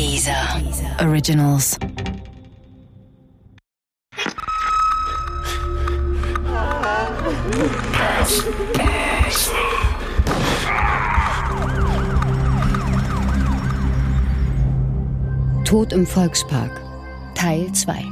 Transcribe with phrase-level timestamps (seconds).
[0.00, 0.58] Dieser
[0.98, 1.78] Originals.
[15.66, 16.70] Tod im Volkspark
[17.34, 18.02] Teil 2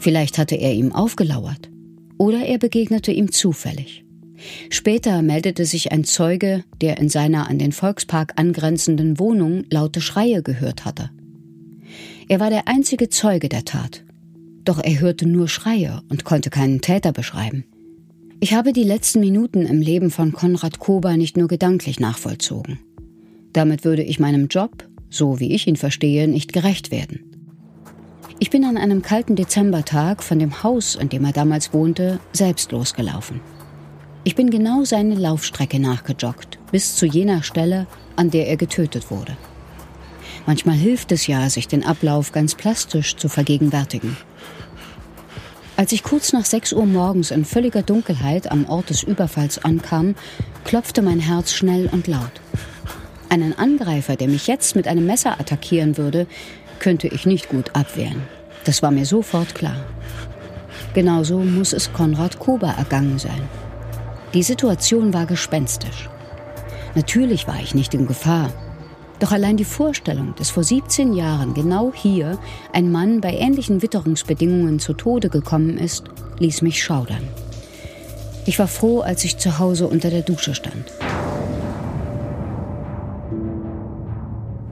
[0.00, 1.70] Vielleicht hatte er ihm aufgelauert
[2.18, 4.03] oder er begegnete ihm zufällig.
[4.70, 10.42] Später meldete sich ein Zeuge, der in seiner an den Volkspark angrenzenden Wohnung laute Schreie
[10.42, 11.10] gehört hatte.
[12.28, 14.04] Er war der einzige Zeuge der Tat.
[14.64, 17.64] Doch er hörte nur Schreie und konnte keinen Täter beschreiben.
[18.40, 22.78] Ich habe die letzten Minuten im Leben von Konrad Kober nicht nur gedanklich nachvollzogen.
[23.52, 27.20] Damit würde ich meinem Job, so wie ich ihn verstehe, nicht gerecht werden.
[28.40, 32.72] Ich bin an einem kalten Dezembertag von dem Haus, in dem er damals wohnte, selbst
[32.72, 33.40] losgelaufen.
[34.26, 39.36] Ich bin genau seine Laufstrecke nachgejoggt, bis zu jener Stelle, an der er getötet wurde.
[40.46, 44.16] Manchmal hilft es ja, sich den Ablauf ganz plastisch zu vergegenwärtigen.
[45.76, 50.14] Als ich kurz nach 6 Uhr morgens in völliger Dunkelheit am Ort des Überfalls ankam,
[50.64, 52.40] klopfte mein Herz schnell und laut.
[53.28, 56.26] Einen Angreifer, der mich jetzt mit einem Messer attackieren würde,
[56.78, 58.22] könnte ich nicht gut abwehren.
[58.64, 59.84] Das war mir sofort klar.
[60.94, 63.42] Genauso muss es Konrad Kober ergangen sein.
[64.34, 66.10] Die Situation war gespenstisch.
[66.96, 68.52] Natürlich war ich nicht in Gefahr.
[69.20, 72.36] Doch allein die Vorstellung, dass vor 17 Jahren genau hier
[72.72, 76.06] ein Mann bei ähnlichen Witterungsbedingungen zu Tode gekommen ist,
[76.40, 77.22] ließ mich schaudern.
[78.44, 80.92] Ich war froh, als ich zu Hause unter der Dusche stand.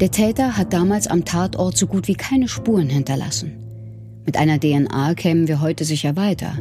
[0.00, 3.52] Der Täter hat damals am Tatort so gut wie keine Spuren hinterlassen.
[4.24, 6.54] Mit einer DNA kämen wir heute sicher weiter,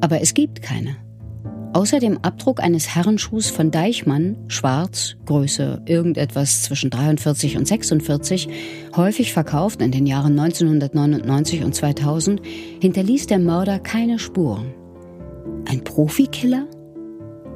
[0.00, 0.96] aber es gibt keine.
[1.74, 8.48] Außer dem Abdruck eines Herrenschuhs von Deichmann, schwarz, Größe irgendetwas zwischen 43 und 46,
[8.96, 12.40] häufig verkauft in den Jahren 1999 und 2000,
[12.80, 14.72] hinterließ der Mörder keine Spuren.
[15.70, 16.66] Ein Profikiller?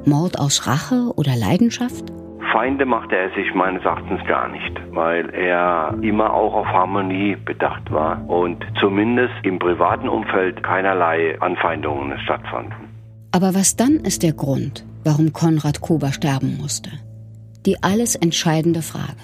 [0.05, 2.13] Mord aus Rache oder Leidenschaft?
[2.51, 7.91] Feinde machte er sich meines Erachtens gar nicht, weil er immer auch auf Harmonie bedacht
[7.91, 12.82] war und zumindest im privaten Umfeld keinerlei Anfeindungen stattfanden.
[13.33, 16.91] Aber was dann ist der Grund, warum Konrad Kober sterben musste?
[17.65, 19.19] Die alles entscheidende Frage.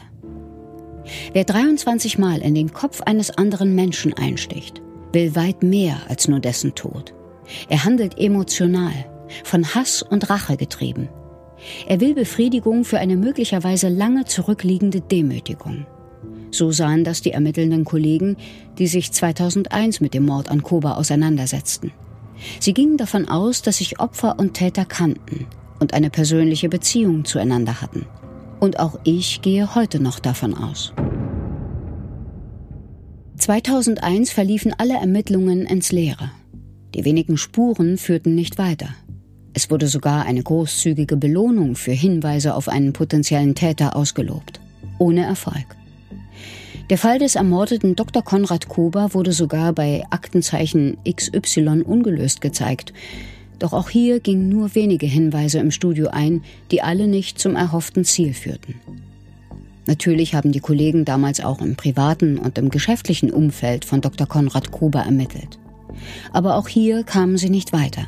[1.31, 4.81] Wer 23 Mal in den Kopf eines anderen Menschen einsticht,
[5.13, 7.13] will weit mehr als nur dessen Tod.
[7.69, 9.05] Er handelt emotional,
[9.45, 11.07] von Hass und Rache getrieben
[11.87, 15.85] er will Befriedigung für eine möglicherweise lange zurückliegende Demütigung.
[16.51, 18.37] So sahen das die ermittelnden Kollegen,
[18.77, 21.91] die sich 2001 mit dem Mord an Koba auseinandersetzten.
[22.59, 25.47] Sie gingen davon aus, dass sich Opfer und Täter kannten
[25.79, 28.05] und eine persönliche Beziehung zueinander hatten.
[28.59, 30.93] Und auch ich gehe heute noch davon aus.
[33.37, 36.31] 2001 verliefen alle Ermittlungen ins Leere.
[36.93, 38.89] Die wenigen Spuren führten nicht weiter.
[39.53, 44.59] Es wurde sogar eine großzügige Belohnung für Hinweise auf einen potenziellen Täter ausgelobt.
[44.99, 45.78] Ohne Erfolg.
[46.89, 48.23] Der Fall des ermordeten Dr.
[48.23, 52.93] Konrad Kober wurde sogar bei Aktenzeichen XY ungelöst gezeigt.
[53.59, 56.41] Doch auch hier gingen nur wenige Hinweise im Studio ein,
[56.71, 58.75] die alle nicht zum erhofften Ziel führten.
[59.85, 64.25] Natürlich haben die Kollegen damals auch im privaten und im geschäftlichen Umfeld von Dr.
[64.25, 65.59] Konrad Kober ermittelt.
[66.33, 68.07] Aber auch hier kamen sie nicht weiter.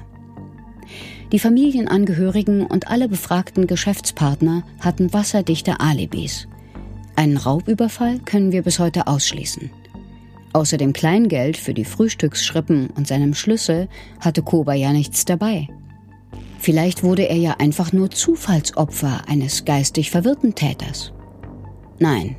[1.31, 6.48] Die Familienangehörigen und alle befragten Geschäftspartner hatten wasserdichte Alibis.
[7.16, 9.70] Einen Raubüberfall können wir bis heute ausschließen.
[10.54, 13.88] Außer dem Kleingeld für die Frühstücksschrippen und seinem Schlüssel
[14.20, 15.68] hatte Koba ja nichts dabei.
[16.60, 21.14] Vielleicht wurde er ja einfach nur Zufallsopfer eines geistig verwirrten Täters.
[22.00, 22.36] Nein,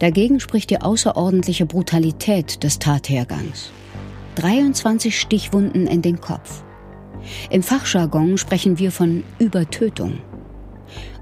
[0.00, 3.70] dagegen spricht die außerordentliche Brutalität des Tathergangs.
[4.36, 6.62] 23 Stichwunden in den Kopf.
[7.50, 10.18] Im Fachjargon sprechen wir von Übertötung.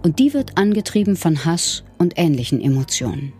[0.03, 3.33] Und die wird angetrieben von Hass und ähnlichen Emotionen.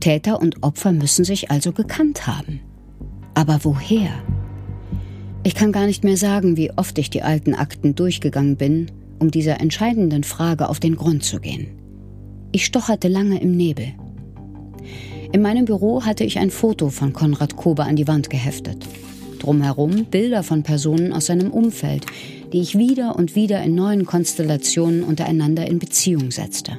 [0.00, 2.60] Täter und Opfer müssen sich also gekannt haben.
[3.34, 4.10] Aber woher?
[5.42, 9.30] Ich kann gar nicht mehr sagen, wie oft ich die alten Akten durchgegangen bin, um
[9.30, 11.68] dieser entscheidenden Frage auf den Grund zu gehen.
[12.52, 13.92] Ich stocherte lange im Nebel.
[15.32, 18.86] In meinem Büro hatte ich ein Foto von Konrad Kober an die Wand geheftet.
[19.40, 22.06] Drumherum Bilder von Personen aus seinem Umfeld,
[22.52, 26.78] die ich wieder und wieder in neuen Konstellationen untereinander in Beziehung setzte.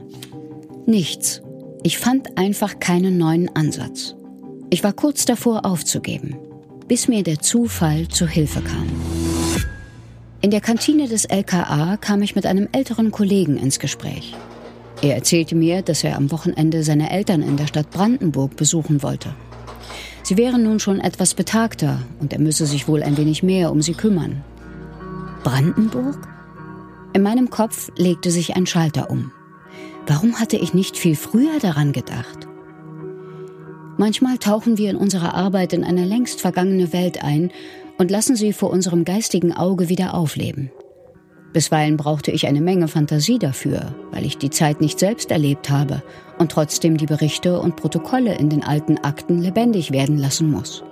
[0.85, 1.41] Nichts.
[1.83, 4.15] Ich fand einfach keinen neuen Ansatz.
[4.69, 6.37] Ich war kurz davor aufzugeben,
[6.87, 8.87] bis mir der Zufall zu Hilfe kam.
[10.41, 14.33] In der Kantine des LKA kam ich mit einem älteren Kollegen ins Gespräch.
[15.01, 19.33] Er erzählte mir, dass er am Wochenende seine Eltern in der Stadt Brandenburg besuchen wollte.
[20.31, 23.81] Sie wären nun schon etwas betagter und er müsse sich wohl ein wenig mehr um
[23.81, 24.45] sie kümmern.
[25.44, 26.25] Brandenburg?
[27.12, 29.33] In meinem Kopf legte sich ein Schalter um.
[30.07, 32.48] Warum hatte ich nicht viel früher daran gedacht?
[33.98, 37.51] Manchmal tauchen wir in unserer Arbeit in eine längst vergangene Welt ein
[37.98, 40.72] und lassen sie vor unserem geistigen Auge wieder aufleben.
[41.51, 46.01] Bisweilen brauchte ich eine Menge Fantasie dafür, weil ich die Zeit nicht selbst erlebt habe
[46.41, 50.83] und trotzdem die Berichte und Protokolle in den alten Akten lebendig werden lassen muss.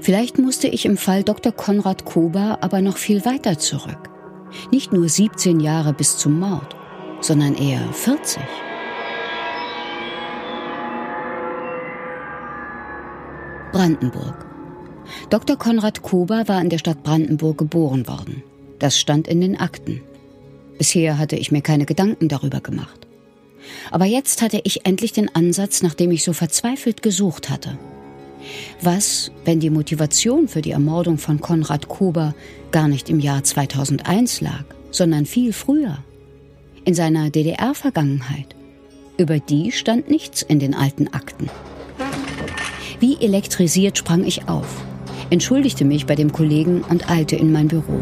[0.00, 1.52] Vielleicht musste ich im Fall Dr.
[1.52, 4.10] Konrad Kober aber noch viel weiter zurück.
[4.70, 6.76] Nicht nur 17 Jahre bis zum Mord,
[7.22, 8.42] sondern eher 40.
[13.72, 14.46] Brandenburg.
[15.30, 15.56] Dr.
[15.56, 18.42] Konrad Kober war in der Stadt Brandenburg geboren worden.
[18.78, 20.02] Das stand in den Akten.
[20.76, 23.03] Bisher hatte ich mir keine Gedanken darüber gemacht.
[23.90, 27.78] Aber jetzt hatte ich endlich den Ansatz, nach dem ich so verzweifelt gesucht hatte.
[28.80, 32.34] Was, wenn die Motivation für die Ermordung von Konrad Kober
[32.70, 35.98] gar nicht im Jahr 2001 lag, sondern viel früher?
[36.84, 38.54] In seiner DDR-Vergangenheit.
[39.16, 41.48] Über die stand nichts in den alten Akten.
[43.00, 44.82] Wie elektrisiert sprang ich auf,
[45.30, 48.00] entschuldigte mich bei dem Kollegen und eilte in mein Büro.